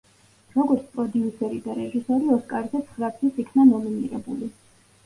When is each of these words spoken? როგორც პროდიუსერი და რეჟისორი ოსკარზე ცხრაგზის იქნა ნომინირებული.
როგორც 0.53 0.87
პროდიუსერი 0.95 1.61
და 1.67 1.75
რეჟისორი 1.81 2.35
ოსკარზე 2.39 2.85
ცხრაგზის 2.89 3.43
იქნა 3.47 3.69
ნომინირებული. 3.75 4.55